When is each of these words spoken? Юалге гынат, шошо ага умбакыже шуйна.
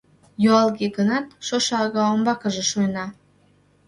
Юалге 0.47 0.87
гынат, 0.97 1.25
шошо 1.47 1.73
ага 1.83 2.03
умбакыже 2.13 2.63
шуйна. 2.71 3.05